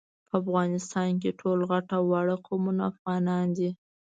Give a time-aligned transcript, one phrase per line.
[0.27, 3.69] په افغانستان کي ټول غټ او واړه قومونه افغانان دي